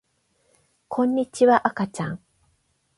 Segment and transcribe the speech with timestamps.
[0.87, 2.19] こんにちはあかちゃん